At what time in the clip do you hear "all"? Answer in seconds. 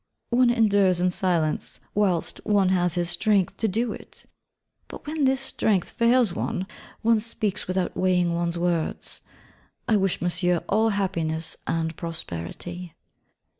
10.67-10.89